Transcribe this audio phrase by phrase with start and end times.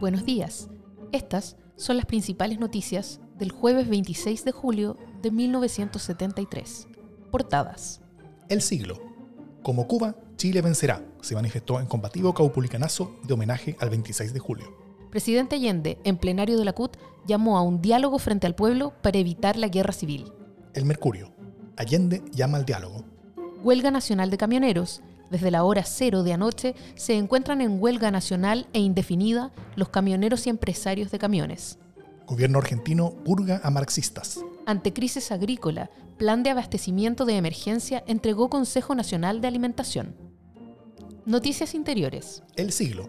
[0.00, 0.68] Buenos días.
[1.10, 6.86] Estas son las principales noticias del jueves 26 de julio de 1973.
[7.32, 8.00] Portadas.
[8.48, 9.02] El siglo.
[9.64, 14.72] Como Cuba, Chile vencerá, se manifestó en combativo caupulicanazo de homenaje al 26 de julio.
[15.10, 16.96] Presidente Allende, en plenario de la CUT,
[17.26, 20.32] llamó a un diálogo frente al pueblo para evitar la guerra civil.
[20.74, 21.32] El Mercurio.
[21.76, 23.04] Allende llama al diálogo.
[23.64, 25.02] Huelga Nacional de Camioneros.
[25.30, 30.46] Desde la hora cero de anoche se encuentran en huelga nacional e indefinida los camioneros
[30.46, 31.78] y empresarios de camiones.
[32.26, 34.40] Gobierno argentino purga a marxistas.
[34.66, 40.14] Ante crisis agrícola, plan de abastecimiento de emergencia entregó Consejo Nacional de Alimentación.
[41.24, 42.42] Noticias interiores.
[42.56, 43.08] El siglo.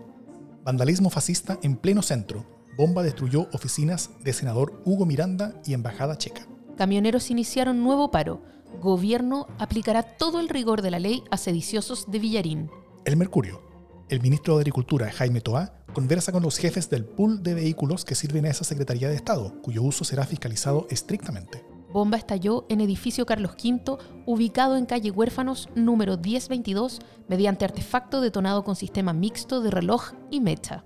[0.64, 2.46] Vandalismo fascista en pleno centro.
[2.78, 6.48] Bomba destruyó oficinas de senador Hugo Miranda y embajada checa.
[6.78, 8.42] Camioneros iniciaron nuevo paro.
[8.82, 12.70] Gobierno aplicará todo el rigor de la ley a sediciosos de Villarín.
[13.06, 13.62] El Mercurio.
[14.08, 18.16] El ministro de Agricultura, Jaime Toá, conversa con los jefes del pool de vehículos que
[18.16, 21.66] sirven a esa Secretaría de Estado, cuyo uso será fiscalizado estrictamente.
[21.92, 28.64] Bomba estalló en edificio Carlos V, ubicado en calle Huérfanos número 1022, mediante artefacto detonado
[28.64, 30.86] con sistema mixto de reloj y mecha.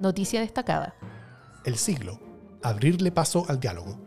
[0.00, 0.94] Noticia destacada.
[1.64, 2.20] El siglo.
[2.62, 3.98] Abrirle paso al diálogo.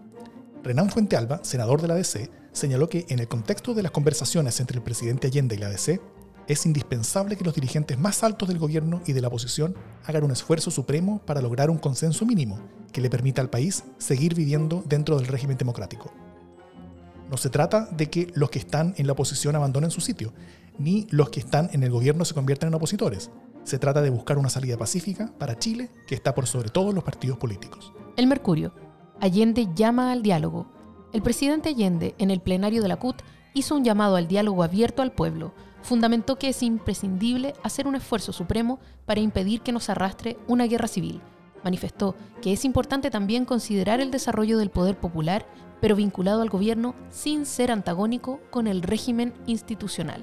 [0.66, 4.78] Renan Fuentealba, senador de la DC, señaló que en el contexto de las conversaciones entre
[4.78, 6.02] el presidente Allende y la DC,
[6.48, 10.32] es indispensable que los dirigentes más altos del gobierno y de la oposición hagan un
[10.32, 12.60] esfuerzo supremo para lograr un consenso mínimo
[12.92, 16.12] que le permita al país seguir viviendo dentro del régimen democrático.
[17.30, 20.34] No se trata de que los que están en la oposición abandonen su sitio,
[20.80, 23.30] ni los que están en el gobierno se conviertan en opositores.
[23.66, 27.04] Se trata de buscar una salida pacífica para Chile que está por sobre todos los
[27.04, 27.94] partidos políticos.
[28.18, 28.85] El Mercurio.
[29.22, 30.68] Allende llama al diálogo.
[31.14, 33.22] El presidente Allende, en el plenario de la CUT,
[33.54, 35.54] hizo un llamado al diálogo abierto al pueblo.
[35.82, 40.88] Fundamentó que es imprescindible hacer un esfuerzo supremo para impedir que nos arrastre una guerra
[40.88, 41.22] civil.
[41.64, 45.48] Manifestó que es importante también considerar el desarrollo del poder popular,
[45.80, 50.22] pero vinculado al gobierno sin ser antagónico con el régimen institucional.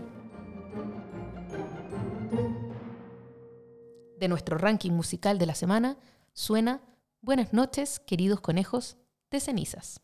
[4.21, 5.97] De nuestro ranking musical de la semana
[6.33, 6.81] suena
[7.25, 8.97] Buenas noches, queridos conejos
[9.31, 10.01] de cenizas.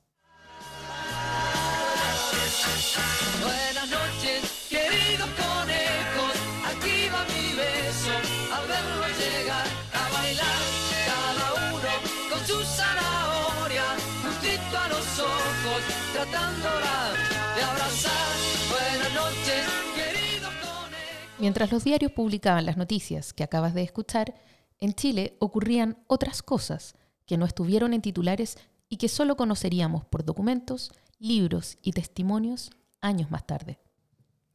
[3.43, 6.33] Buenas noches, queridos conejos.
[6.65, 8.12] Aquí va mi beso
[8.55, 10.62] al verlo llegar a bailar.
[11.07, 11.93] Cada uno
[12.31, 13.83] con su zanahoria,
[14.23, 17.15] juntito a los ojos, tratándola
[17.57, 18.37] de abrazar.
[18.71, 21.41] Buenas noches, queridos conejos.
[21.41, 24.37] Mientras los diarios publicaban las noticias que acabas de escuchar,
[24.78, 26.95] en Chile ocurrían otras cosas
[27.28, 28.56] que no estuvieron en titulares
[28.89, 30.91] y que solo conoceríamos por documentos,
[31.21, 33.78] libros y testimonios años más tarde.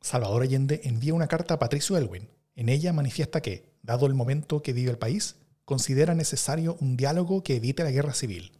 [0.01, 2.27] Salvador Allende envía una carta a Patricio Elwin.
[2.55, 7.43] En ella manifiesta que, dado el momento que vive el país, considera necesario un diálogo
[7.43, 8.51] que evite la guerra civil.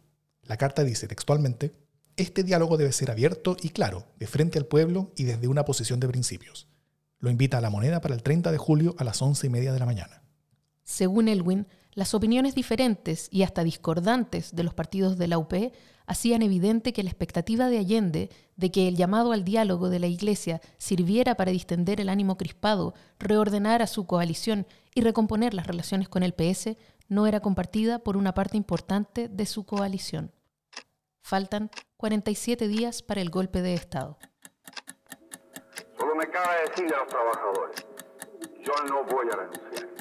[0.42, 1.72] La carta dice textualmente,
[2.16, 5.98] este diálogo debe ser abierto y claro, de frente al pueblo y desde una posición
[5.98, 6.68] de principios.
[7.18, 9.72] Lo invita a la moneda para el 30 de julio a las 11 y media
[9.72, 10.22] de la mañana.
[10.84, 15.54] Según Elwin, las opiniones diferentes y hasta discordantes de los partidos de la UP
[16.06, 20.06] hacían evidente que la expectativa de Allende de que el llamado al diálogo de la
[20.06, 26.08] Iglesia sirviera para distender el ánimo crispado, reordenar a su coalición y recomponer las relaciones
[26.08, 26.76] con el PS
[27.08, 30.32] no era compartida por una parte importante de su coalición.
[31.22, 34.18] Faltan 47 días para el golpe de Estado.
[35.96, 37.86] Solo me cabe decirle a los trabajadores,
[38.62, 39.93] yo no voy a renunciar.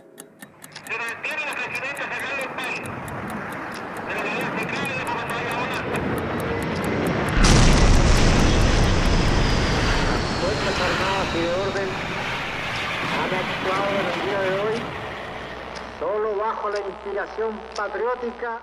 [10.84, 11.90] Armadas y de Orden
[13.20, 14.76] han actuado en el día de hoy
[16.00, 18.62] solo bajo la inspiración patriótica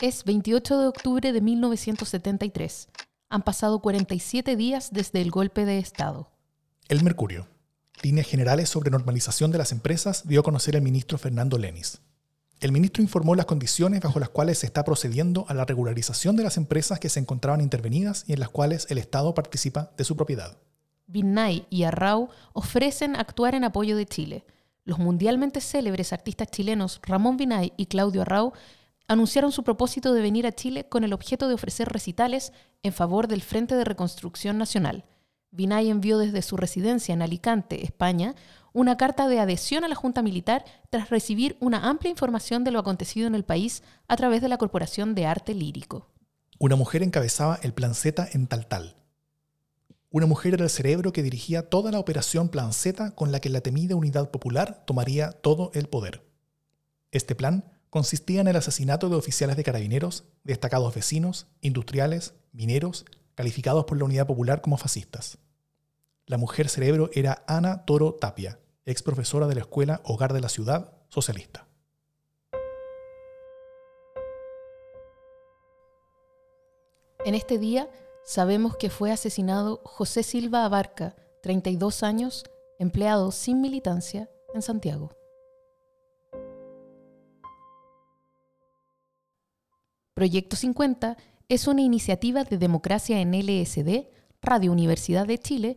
[0.00, 2.88] Es 28 de octubre de 1973.
[3.30, 6.28] Han pasado 47 días desde el golpe de Estado.
[6.88, 7.55] El Mercurio.
[8.02, 12.00] Líneas generales sobre normalización de las empresas dio a conocer el ministro Fernando Lenis.
[12.60, 16.42] El ministro informó las condiciones bajo las cuales se está procediendo a la regularización de
[16.42, 20.16] las empresas que se encontraban intervenidas y en las cuales el Estado participa de su
[20.16, 20.56] propiedad.
[21.06, 24.44] Vinnay y Arrau ofrecen actuar en apoyo de Chile.
[24.84, 28.52] Los mundialmente célebres artistas chilenos Ramón Vinay y Claudio Arrau
[29.08, 32.52] anunciaron su propósito de venir a Chile con el objeto de ofrecer recitales
[32.82, 35.04] en favor del Frente de Reconstrucción Nacional.
[35.56, 38.34] Vinay envió desde su residencia en Alicante, España,
[38.74, 42.78] una carta de adhesión a la Junta Militar tras recibir una amplia información de lo
[42.78, 46.10] acontecido en el país a través de la Corporación de Arte Lírico.
[46.58, 48.96] Una mujer encabezaba el Plan Z en Taltal.
[50.10, 53.48] Una mujer era el cerebro que dirigía toda la operación Plan Z con la que
[53.48, 56.22] la temida Unidad Popular tomaría todo el poder.
[57.12, 63.86] Este plan consistía en el asesinato de oficiales de carabineros, destacados vecinos, industriales, mineros, calificados
[63.86, 65.38] por la Unidad Popular como fascistas.
[66.28, 70.48] La mujer cerebro era Ana Toro Tapia, ex profesora de la Escuela Hogar de la
[70.48, 71.68] Ciudad, socialista.
[77.24, 77.88] En este día
[78.24, 81.14] sabemos que fue asesinado José Silva Abarca,
[81.44, 82.44] 32 años,
[82.80, 85.12] empleado sin militancia en Santiago.
[90.14, 91.16] Proyecto 50
[91.48, 94.08] es una iniciativa de democracia en LSD,
[94.42, 95.76] Radio Universidad de Chile,